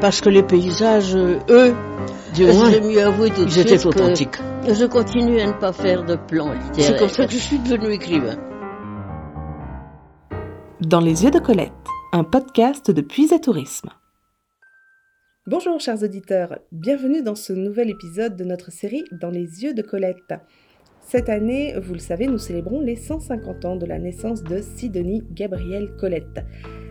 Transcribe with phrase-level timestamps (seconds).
[0.00, 1.74] Parce que les paysages, eux,
[2.34, 4.38] du moins, mieux avouer tout ils étaient authentiques.
[4.66, 6.72] Je continue à ne pas faire de plan littéraire.
[6.76, 8.38] C'est comme ça que je suis devenu écrivain.
[10.80, 11.72] Dans les yeux de Colette,
[12.14, 13.90] un podcast de Puise Tourisme.
[15.46, 19.82] Bonjour chers auditeurs, bienvenue dans ce nouvel épisode de notre série Dans les yeux de
[19.82, 20.32] Colette.
[21.02, 25.24] Cette année, vous le savez, nous célébrons les 150 ans de la naissance de Sidonie
[25.32, 26.40] Gabrielle Colette.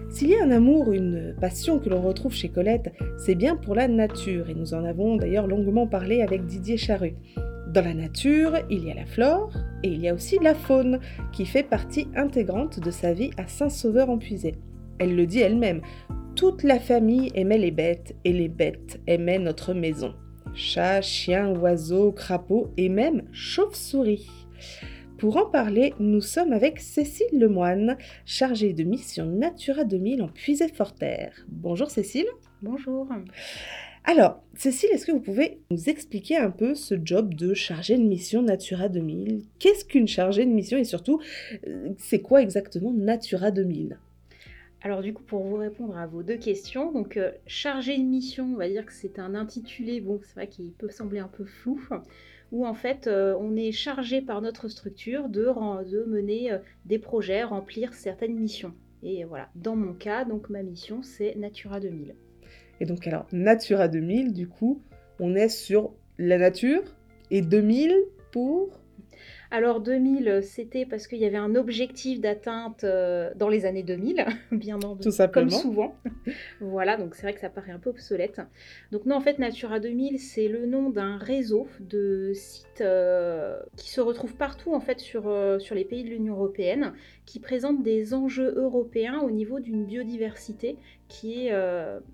[0.10, 3.76] S'il y a un amour, une passion que l'on retrouve chez Colette, c'est bien pour
[3.76, 7.14] la nature, et nous en avons d'ailleurs longuement parlé avec Didier Charru.
[7.72, 9.52] Dans la nature, il y a la flore
[9.84, 11.00] et il y a aussi la faune,
[11.32, 14.56] qui fait partie intégrante de sa vie à Saint-Sauveur-en-Puisé.
[14.98, 15.82] Elle le dit elle-même,
[16.36, 20.16] toute la famille aimait les bêtes et les bêtes aimaient notre maison.
[20.56, 24.28] Chats, chiens, oiseaux, crapauds et même chauves-souris.
[25.20, 31.46] Pour en parler, nous sommes avec Cécile Lemoine, chargée de mission Natura 2000 en Puisay-Forterre.
[31.50, 32.28] Bonjour Cécile.
[32.62, 33.06] Bonjour.
[34.06, 38.04] Alors, Cécile, est-ce que vous pouvez nous expliquer un peu ce job de chargée de
[38.04, 41.20] mission Natura 2000 Qu'est-ce qu'une chargée de mission et surtout,
[41.68, 44.00] euh, c'est quoi exactement Natura 2000
[44.82, 48.54] alors du coup, pour vous répondre à vos deux questions, donc euh, chargée de mission,
[48.54, 51.44] on va dire que c'est un intitulé, bon, c'est vrai qu'il peut sembler un peu
[51.44, 51.82] flou
[52.52, 55.48] où en fait euh, on est chargé par notre structure de,
[55.90, 58.74] de mener euh, des projets, remplir certaines missions.
[59.04, 62.16] Et voilà, dans mon cas, donc ma mission c'est Natura 2000.
[62.80, 64.82] Et donc alors Natura 2000, du coup,
[65.20, 66.84] on est sur la nature
[67.32, 67.94] et 2000
[68.32, 68.80] pour
[69.52, 74.26] alors 2000, c'était parce qu'il y avait un objectif d'atteinte euh, dans les années 2000,
[74.52, 75.96] bien entendu, comme souvent.
[76.62, 78.42] voilà, donc c'est vrai que ça paraît un peu obsolète.
[78.92, 83.90] Donc non, en fait, Natura 2000, c'est le nom d'un réseau de sites euh, qui
[83.90, 86.94] se retrouvent partout en fait sur, euh, sur les pays de l'Union européenne,
[87.26, 91.52] qui présentent des enjeux européens au niveau d'une biodiversité qui est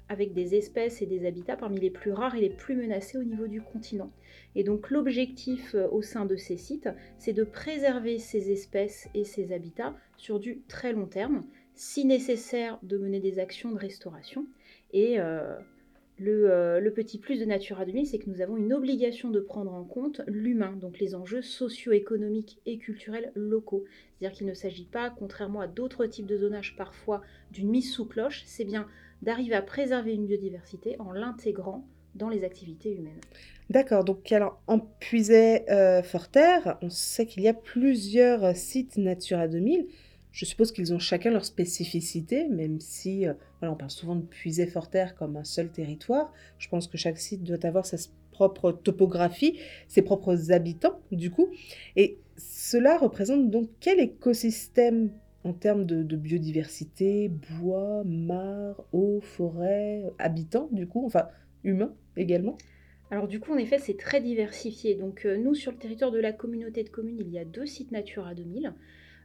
[0.08, 3.24] avec des espèces et des habitats parmi les plus rares et les plus menacés au
[3.24, 4.10] niveau du continent.
[4.56, 9.24] Et donc l'objectif euh, au sein de ces sites, c'est de préserver ces espèces et
[9.24, 14.46] ces habitats sur du très long terme, si nécessaire de mener des actions de restauration.
[14.94, 15.56] Et euh,
[16.22, 19.74] euh, le, petit plus de Natura 2000, c'est que nous avons une obligation de prendre
[19.74, 23.84] en compte l'humain, donc les enjeux socio-économiques et culturels locaux.
[24.18, 27.22] C'est-à-dire qu'il ne s'agit pas, contrairement à d'autres types de zonage parfois,
[27.52, 28.88] d'une mise sous cloche, c'est bien
[29.22, 33.22] d'arriver à préserver une biodiversité en l'intégrant dans les activités humaines.
[33.70, 39.88] D'accord, donc alors en Puisay-Forterre, euh, on sait qu'il y a plusieurs sites Natura 2000.
[40.32, 44.26] Je suppose qu'ils ont chacun leur spécificité, même si euh, voilà, on parle souvent de
[44.26, 46.32] Puisay-Forterre comme un seul territoire.
[46.58, 47.98] Je pense que chaque site doit avoir sa
[48.32, 51.50] propre topographie, ses propres habitants, du coup.
[51.96, 55.12] Et cela représente donc quel écosystème
[55.46, 61.30] en termes de, de biodiversité, bois, mares, eau, forêt, habitants, du coup, enfin
[61.64, 61.94] humains?
[63.12, 64.96] Alors du coup, en effet, c'est très diversifié.
[64.96, 67.66] Donc euh, nous, sur le territoire de la communauté de communes, il y a deux
[67.66, 68.74] sites Natura 2000.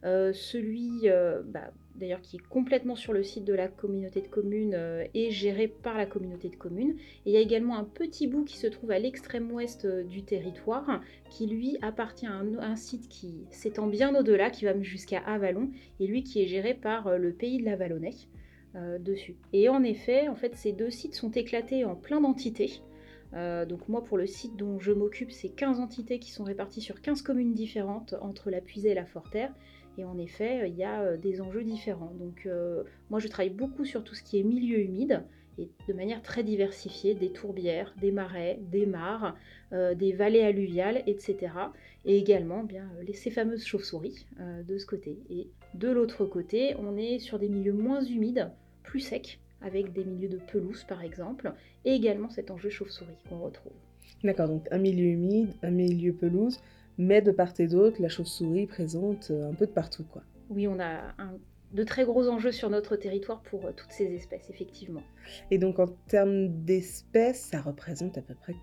[0.04, 4.28] Euh, celui, euh, bah, d'ailleurs, qui est complètement sur le site de la communauté de
[4.28, 4.74] communes
[5.14, 6.94] est géré par la communauté de communes.
[7.24, 10.22] Et il y a également un petit bout qui se trouve à l'extrême ouest du
[10.22, 15.70] territoire, qui lui appartient à un, site qui s'étend bien au-delà, qui va jusqu'à Avalon,
[16.00, 17.64] et lui qui est géré par le pays de
[18.74, 18.98] l'Avalonnais.
[19.00, 19.36] dessus.
[19.52, 22.82] Et en effet, en fait, ces deux sites sont éclatés en plein d'entités.
[23.34, 26.80] Euh, donc moi pour le site dont je m'occupe, c'est 15 entités qui sont réparties
[26.80, 29.52] sur 15 communes différentes entre la Puisée et la Forterre.
[29.98, 32.12] Et en effet, il y a euh, des enjeux différents.
[32.18, 35.24] Donc euh, moi je travaille beaucoup sur tout ce qui est milieu humide
[35.60, 39.36] et de manière très diversifiée, des tourbières, des marais, des mares,
[39.72, 41.52] des vallées alluviales, etc.
[42.04, 44.26] Et également bien, ces fameuses chauves-souris
[44.66, 45.18] de ce côté.
[45.30, 48.50] Et de l'autre côté, on est sur des milieux moins humides,
[48.82, 51.52] plus secs, avec des milieux de pelouse par exemple,
[51.84, 53.72] et également cet enjeu chauve-souris qu'on retrouve.
[54.24, 56.60] D'accord, donc un milieu humide, un milieu pelouse,
[56.98, 60.22] mais de part et d'autre, la chauve-souris présente euh, un peu de partout, quoi.
[60.50, 61.14] Oui, on a
[61.72, 65.02] de très gros enjeux sur notre territoire pour euh, toutes ces espèces, effectivement.
[65.50, 68.54] Et donc en termes d'espèces, ça représente à peu près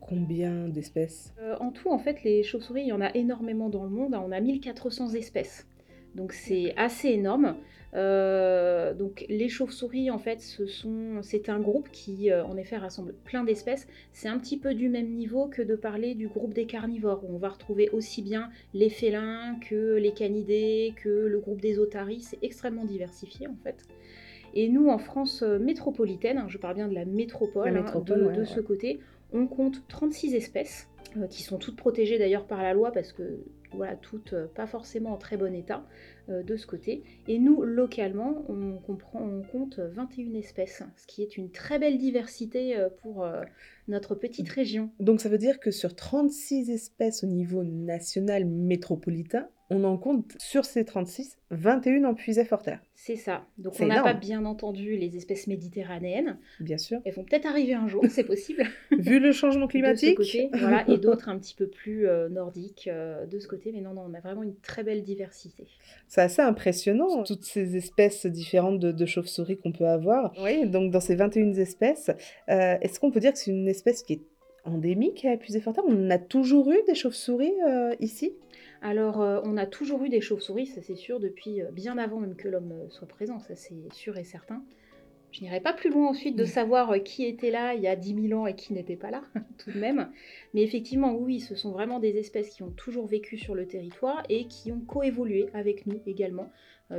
[0.00, 1.32] combien d'espèces?
[1.40, 4.14] Euh, En tout, en fait, les chauves-souris, il y en a énormément dans le monde.
[4.14, 5.66] On a 1400 espèces.
[6.14, 7.56] Donc c'est assez énorme.
[7.94, 12.76] Euh, donc les chauves-souris, en fait, ce sont, c'est un groupe qui, euh, en effet,
[12.76, 13.86] rassemble plein d'espèces.
[14.12, 17.34] C'est un petit peu du même niveau que de parler du groupe des carnivores, où
[17.34, 22.22] on va retrouver aussi bien les félins que les canidés, que le groupe des otaries.
[22.22, 23.84] C'est extrêmement diversifié, en fait.
[24.54, 28.44] Et nous, en France euh, métropolitaine, hein, je parle bien de la métropole, hein, de,
[28.44, 29.00] ce côté,
[29.32, 30.88] on compte 36 espèces,
[31.28, 33.40] qui sont toutes protégées d'ailleurs par la loi, parce que
[33.74, 35.86] voilà, toutes pas forcément en très bon état
[36.28, 37.02] de ce côté.
[37.26, 41.98] Et nous, localement, on, comprend, on compte 21 espèces, ce qui est une très belle
[41.98, 43.26] diversité pour
[43.88, 44.90] notre petite région.
[45.00, 50.32] Donc ça veut dire que sur 36 espèces au niveau national métropolitain, on en compte
[50.38, 52.80] sur ces 36, 21 en Puisay-Forterre.
[52.94, 53.46] C'est ça.
[53.58, 56.38] Donc on n'a pas bien entendu les espèces méditerranéennes.
[56.60, 57.00] Bien sûr.
[57.04, 58.64] Elles vont peut-être arriver un jour, c'est possible.
[58.98, 60.18] Vu le changement climatique.
[60.18, 63.48] De ce côté, voilà, et d'autres un petit peu plus euh, nordiques euh, de ce
[63.48, 63.72] côté.
[63.72, 65.66] Mais non, non, on a vraiment une très belle diversité.
[66.06, 70.32] C'est assez impressionnant, toutes ces espèces différentes de, chauves-souris qu'on peut avoir.
[70.40, 72.10] Oui, donc dans ces 21 espèces,
[72.50, 74.22] euh, est-ce qu'on peut dire que c'est une espèce qui est
[74.64, 77.52] endémique à Puisay-Forterre On a toujours eu des chauves-souris
[77.98, 78.32] ici?
[78.82, 82.18] Alors, euh, on a toujours eu des chauves-souris, ça c'est sûr, depuis euh, bien avant
[82.18, 84.64] même que l'homme euh, soit présent, ça c'est sûr et certain.
[85.30, 88.28] Je n'irai pas plus loin ensuite de savoir qui était là il y a 10
[88.28, 89.22] 000 ans et qui n'était pas là,
[89.58, 90.10] tout de même.
[90.52, 94.24] Mais effectivement, oui, ce sont vraiment des espèces qui ont toujours vécu sur le territoire
[94.28, 96.50] et qui ont coévolué avec nous également,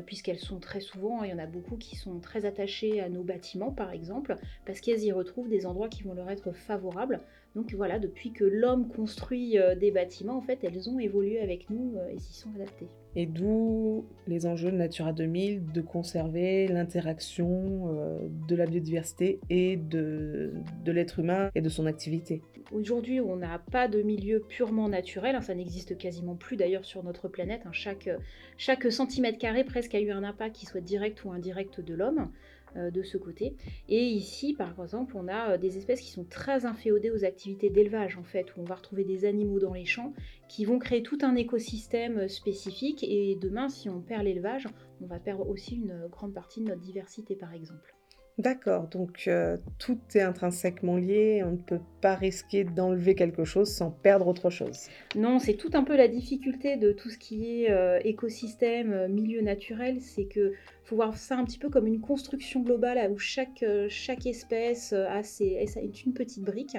[0.08, 3.22] puisqu'elles sont très souvent, il y en a beaucoup qui sont très attachées à nos
[3.22, 7.20] bâtiments par exemple, parce qu'elles y retrouvent des endroits qui vont leur être favorables.
[7.56, 11.70] Donc voilà, depuis que l'homme construit euh, des bâtiments, en fait, elles ont évolué avec
[11.70, 12.88] nous euh, et s'y sont adaptées.
[13.16, 18.18] Et d'où les enjeux de Natura 2000 de conserver l'interaction euh,
[18.48, 20.54] de la biodiversité et de,
[20.84, 22.42] de l'être humain et de son activité.
[22.72, 27.04] Aujourd'hui, on n'a pas de milieu purement naturel, hein, ça n'existe quasiment plus d'ailleurs sur
[27.04, 27.62] notre planète.
[27.66, 27.72] Hein.
[27.72, 28.10] Chaque,
[28.58, 32.32] chaque centimètre carré presque a eu un impact qui soit direct ou indirect de l'homme.
[32.75, 33.56] Euh, de ce côté.
[33.88, 37.70] Et ici, par exemple, on a euh, des espèces qui sont très inféodées aux activités
[37.70, 40.12] d'élevage, en fait, où on va retrouver des animaux dans les champs
[40.50, 43.04] qui vont créer tout un écosystème euh, spécifique.
[43.04, 44.68] Et demain, si on perd l'élevage,
[45.02, 47.94] on va perdre aussi une grande partie de notre diversité, par exemple.
[48.40, 53.72] D'accord, donc euh, tout est intrinsèquement lié, on ne peut pas risquer d'enlever quelque chose
[53.72, 54.88] sans perdre autre chose.
[55.16, 59.08] Non, c'est tout un peu la difficulté de tout ce qui est euh, écosystème, euh,
[59.08, 60.54] milieu naturel, c'est que
[60.84, 65.66] faut voir ça un petit peu comme une construction globale où chaque, chaque espèce ses,
[66.06, 66.76] une petite brique.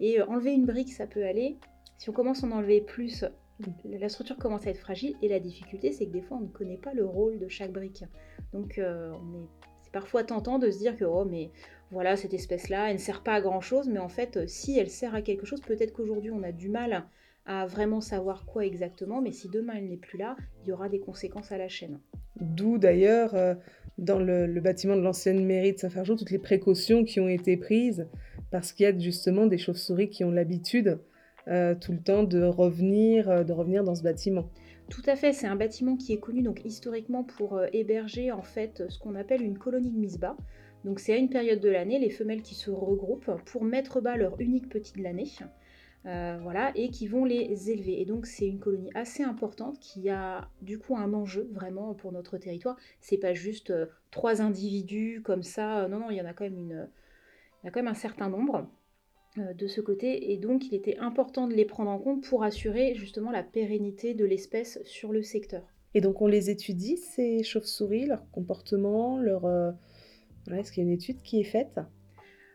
[0.00, 1.58] Et enlever une brique, ça peut aller.
[1.98, 3.24] Si on commence à en enlever plus,
[3.84, 6.48] la structure commence à être fragile et la difficulté c'est que des fois on ne
[6.48, 8.04] connaît pas le rôle de chaque brique.
[8.52, 9.48] Donc on est
[9.94, 11.50] parfois tentant de se dire que, oh, mais
[11.92, 14.90] voilà, cette espèce-là, elle ne sert pas à grand-chose, mais en fait, euh, si elle
[14.90, 17.04] sert à quelque chose, peut-être qu'aujourd'hui, on a du mal
[17.46, 20.88] à vraiment savoir quoi exactement, mais si demain elle n'est plus là, il y aura
[20.88, 22.00] des conséquences à la chaîne.
[22.40, 23.54] D'où d'ailleurs, euh,
[23.98, 28.08] dans le, bâtiment de l'ancienne mairie de Saint-Fargeau, toutes les précautions qui ont été prises,
[28.50, 30.98] parce qu'il y a justement des chauves-souris qui ont l'habitude
[31.48, 34.48] euh, tout le temps de revenir, de revenir dans ce bâtiment.
[34.90, 38.42] Tout à fait, c'est un bâtiment qui est connu donc historiquement pour euh, héberger en
[38.42, 40.36] fait ce qu'on appelle une colonie de mise-bas.
[40.84, 44.16] Donc c'est à une période de l'année les femelles qui se regroupent pour mettre bas
[44.16, 45.30] leur unique petit de l'année.
[46.04, 48.02] Euh, voilà, et qui vont les élever.
[48.02, 52.12] Et donc c'est une colonie assez importante qui a du coup un enjeu vraiment pour
[52.12, 52.76] notre territoire.
[53.00, 55.88] C'est pas juste euh, trois individus comme ça.
[55.88, 56.88] Non, non, il y en a quand même une,
[57.62, 58.68] il y a quand même un certain nombre.
[59.38, 62.44] Euh, de ce côté et donc il était important de les prendre en compte pour
[62.44, 65.64] assurer justement la pérennité de l'espèce sur le secteur.
[65.92, 69.44] Et donc on les étudie, ces chauves-souris, leur comportement, leur...
[69.44, 69.72] Euh,
[70.52, 71.80] est-ce qu'il y a une étude qui est faite?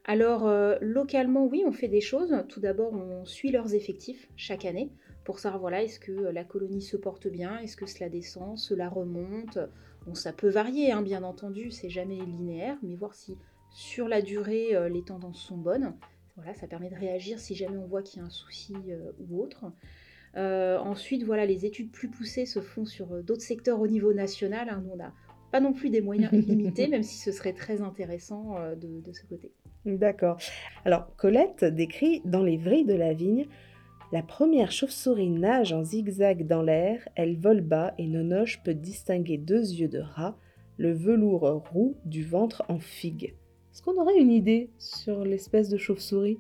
[0.06, 2.34] Alors euh, localement oui, on fait des choses.
[2.48, 4.90] Tout d'abord on suit leurs effectifs chaque année
[5.26, 8.88] pour savoir voilà, est-ce que la colonie se porte bien, est-ce que cela descend, cela
[8.88, 9.60] remonte.
[10.08, 13.36] Bon ça peut varier hein, bien entendu, c'est jamais linéaire, mais voir si
[13.70, 15.94] sur la durée les tendances sont bonnes.
[16.40, 19.12] Voilà, ça permet de réagir si jamais on voit qu'il y a un souci euh,
[19.20, 19.66] ou autre.
[20.38, 24.14] Euh, ensuite, voilà, les études plus poussées se font sur euh, d'autres secteurs au niveau
[24.14, 24.70] national.
[24.70, 24.82] Hein.
[24.86, 25.14] Nous, on n'a
[25.52, 29.26] pas non plus des moyens illimités, même si ce serait très intéressant de, de, ce
[29.26, 29.52] côté.
[29.86, 30.38] D'accord.
[30.86, 33.48] Alors, Colette décrit dans les vrilles de la vigne
[34.12, 39.38] la première chauve-souris nage en zigzag dans l'air, elle vole bas et Nonoche peut distinguer
[39.38, 40.36] deux yeux de rat,
[40.78, 43.36] le velours roux du ventre en figue.
[43.80, 46.38] Est-ce qu'on aurait une idée sur l'espèce de chauve-souris?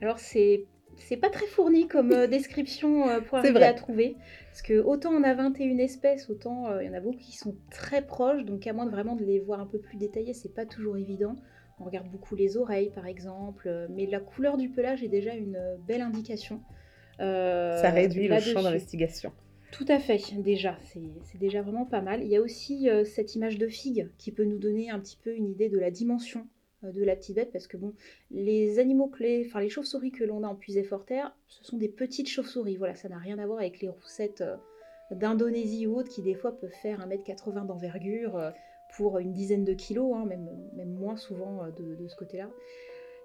[0.00, 4.14] Alors c'est c'est pas très fourni comme euh, description euh, pour arriver à trouver.
[4.52, 7.36] Parce que autant on a 21 espèces, autant euh, il y en a beaucoup qui
[7.36, 10.34] sont très proches, donc à moins de vraiment de les voir un peu plus détaillées,
[10.34, 11.34] c'est pas toujours évident.
[11.80, 15.58] On regarde beaucoup les oreilles par exemple, mais la couleur du pelage est déjà une
[15.88, 16.62] belle indication.
[17.18, 19.32] Ça réduit le champ d'investigation.
[19.76, 22.22] Tout à fait, déjà, c'est déjà vraiment pas mal.
[22.22, 25.18] Il y a aussi euh, cette image de figue qui peut nous donner un petit
[25.22, 26.46] peu une idée de la dimension
[26.82, 27.92] euh, de la petite bête, parce que bon,
[28.30, 31.90] les animaux clés, enfin les chauves-souris que l'on a en puisée terre, ce sont des
[31.90, 32.78] petites chauves-souris.
[32.78, 34.56] Voilà, ça n'a rien à voir avec les roussettes euh,
[35.10, 38.52] d'Indonésie ou autres qui des fois peuvent faire 1m80 d'envergure
[38.96, 42.48] pour une dizaine de kilos, hein, même, même moins souvent de, ce côté-là.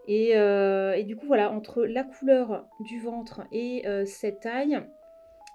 [0.05, 4.81] Et, et, du coup, voilà, entre la couleur du ventre et cette taille,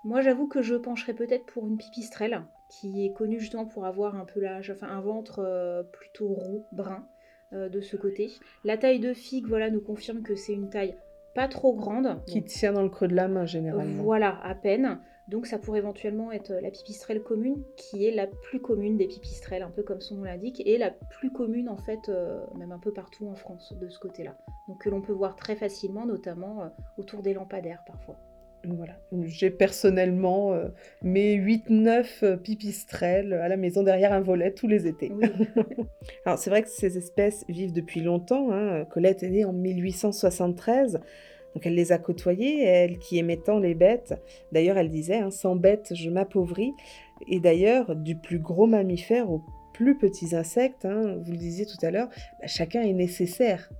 [0.06, 4.14] Moi, j'avoue que je pencherais peut-être pour une pipistrelle, qui est connue justement pour avoir
[4.14, 7.04] un pelage, enfin un ventre euh, plutôt roux, brun,
[7.52, 8.30] euh, de ce côté.
[8.62, 10.96] La taille de figue, voilà, nous confirme que c'est une taille
[11.34, 12.22] pas trop grande.
[12.26, 14.04] Qui tient dans le creux de la main, généralement.
[14.04, 15.00] Voilà, à peine.
[15.26, 19.64] Donc ça pourrait éventuellement être la pipistrelle commune, qui est la plus commune des pipistrelles,
[19.64, 22.78] un peu comme son nom l'indique, et la plus commune en fait, euh, même un
[22.78, 24.36] peu partout en France, de ce côté-là.
[24.68, 28.20] Donc que l'on peut voir très facilement, notamment euh, autour des lampadaires parfois.
[28.68, 28.94] Voilà.
[29.26, 30.68] J'ai personnellement euh,
[31.02, 35.12] mes 8-9 pipistrelles à la maison derrière un volet tous les étés.
[36.24, 38.52] Alors c'est vrai que ces espèces vivent depuis longtemps.
[38.52, 38.84] Hein.
[38.86, 41.00] Colette est née en 1873.
[41.54, 44.14] Donc elle les a côtoyées, elle qui aimait tant les bêtes.
[44.52, 46.72] D'ailleurs, elle disait hein, Sans bêtes, je m'appauvris.
[47.28, 49.42] Et d'ailleurs, du plus gros mammifère aux
[49.72, 52.08] plus petits insectes, hein, vous le disiez tout à l'heure,
[52.40, 53.70] bah, chacun est nécessaire.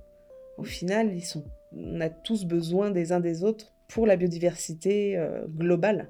[0.57, 1.43] Au final, ils sont,
[1.75, 6.09] on a tous besoin des uns des autres pour la biodiversité euh, globale.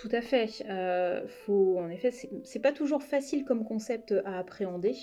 [0.00, 0.64] Tout à fait.
[0.70, 4.94] Euh, faut, en effet, c'est pas toujours facile comme concept à appréhender,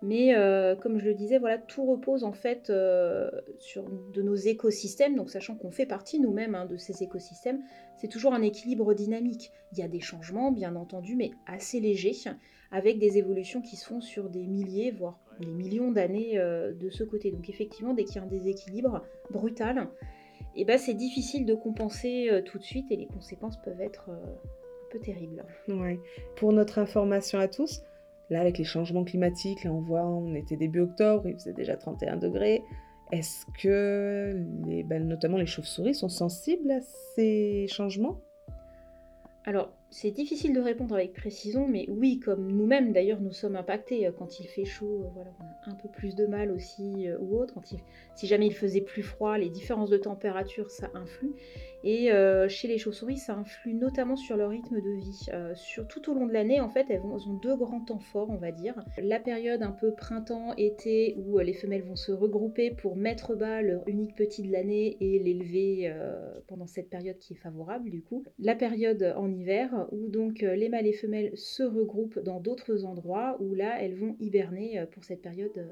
[0.00, 4.36] mais euh, comme je le disais, voilà, tout repose en fait euh, sur de nos
[4.36, 5.16] écosystèmes.
[5.16, 7.64] Donc, sachant qu'on fait partie nous-mêmes hein, de ces écosystèmes,
[7.96, 9.50] c'est toujours un équilibre dynamique.
[9.72, 12.30] Il y a des changements, bien entendu, mais assez légers,
[12.70, 17.02] avec des évolutions qui se font sur des milliers, voire des millions d'années de ce
[17.02, 17.32] côté.
[17.32, 19.88] Donc, effectivement, dès qu'il y a un déséquilibre brutal,
[20.58, 24.10] et ben c'est difficile de compenser euh, tout de suite et les conséquences peuvent être
[24.10, 25.44] euh, un peu terribles.
[25.68, 26.00] Ouais.
[26.36, 27.82] Pour notre information à tous,
[28.28, 31.76] là avec les changements climatiques, là on voit, on était début octobre, il faisait déjà
[31.76, 32.64] 31 degrés.
[33.12, 36.80] Est-ce que les, ben, notamment les chauves-souris sont sensibles à
[37.14, 38.20] ces changements?
[39.44, 44.06] Alors, c'est difficile de répondre avec précision, mais oui, comme nous-mêmes d'ailleurs, nous sommes impactés.
[44.06, 47.08] Euh, quand il fait chaud, euh, voilà, on a un peu plus de mal aussi,
[47.08, 47.54] euh, ou autre.
[47.54, 47.78] Quand il,
[48.14, 51.32] si jamais il faisait plus froid, les différences de température, ça influe.
[51.84, 52.10] Et
[52.48, 55.54] chez les chauves-souris, ça influe notamment sur leur rythme de vie.
[55.54, 58.36] sur, tout au long de l'année, en fait, elles, ont deux grands temps forts, on
[58.36, 58.74] va dire.
[59.00, 63.86] La période un peu printemps-été, où les femelles vont se regrouper pour mettre bas leur
[63.86, 65.94] unique petit de l'année et l'élever
[66.48, 68.24] pendant cette période qui est favorable, du coup.
[68.40, 72.84] La période en hiver, où donc euh, les mâles et femelles se regroupent dans d'autres
[72.84, 75.66] endroits où là elles vont hiberner euh, pour cette période euh,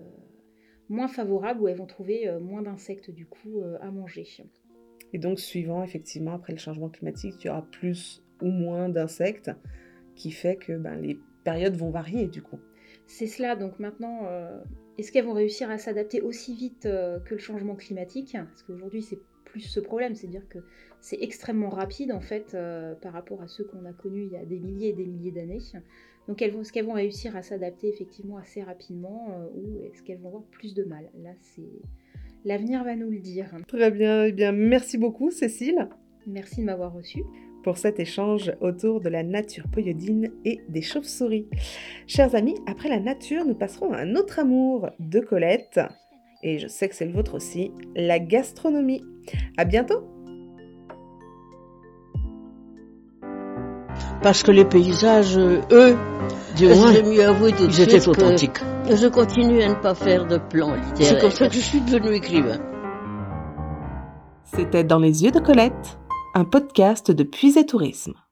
[0.88, 4.25] moins favorable où elles vont trouver moins d'insectes du coup à manger.
[5.12, 9.50] Et donc suivant effectivement après le changement climatique, il y aura plus ou moins d'insectes
[10.14, 12.60] qui fait que ben, les périodes vont varier du coup.
[13.08, 14.28] C'est cela, donc maintenant,
[14.98, 18.32] est-ce qu'elles vont réussir à s'adapter aussi vite que le changement climatique?
[18.32, 19.18] Parce qu'aujourd'hui c'est
[19.60, 20.58] ce problème, c'est-à-dire que
[21.00, 24.36] c'est extrêmement rapide en fait euh, par rapport à ceux qu'on a connus il y
[24.36, 25.60] a des milliers et des milliers d'années.
[26.28, 30.02] Donc elles vont, est-ce qu'elles vont réussir à s'adapter effectivement assez rapidement euh, ou est-ce
[30.02, 31.08] qu'elles vont avoir plus de mal?
[31.22, 31.70] Là, c'est
[32.44, 33.50] l'avenir va nous le dire.
[33.68, 35.88] Très bien, eh bien merci beaucoup Cécile.
[36.26, 37.22] Merci de m'avoir reçu
[37.66, 41.49] pour cet échange autour de la nature poyodine et des chauves-souris.
[42.06, 45.80] Chers amis, après la nature, nous passerons à un autre amour de Colette
[46.44, 49.02] et je sais que c'est le vôtre aussi, la gastronomie.
[49.56, 50.04] À bientôt
[54.23, 55.96] Parce que les paysages, eux,
[56.56, 58.61] du moins, je mieux avouer tout de ils étaient authentiques.
[58.88, 60.94] Je continue à ne pas faire de plan littéraire.
[60.99, 62.61] C'est comme ça que je suis devenu écrivain.
[64.44, 65.99] C'était Dans les yeux de Colette,
[66.37, 68.25] un podcast de Puisé Tourisme.